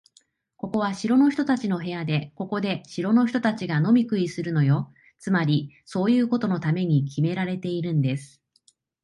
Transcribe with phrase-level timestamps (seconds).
[0.57, 4.91] ここは城の人たちの部屋で、ここで城の人たちが飲み食いするのよ。
[5.19, 8.41] つまり、そういうことのためにきめられているんです。